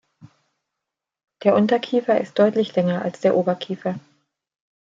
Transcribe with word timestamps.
Der 1.43 1.53
Unterkiefer 1.53 2.19
ist 2.19 2.39
deutlich 2.39 2.73
länger 2.75 3.03
als 3.03 3.19
der 3.21 3.35
Oberkiefer. 3.35 3.99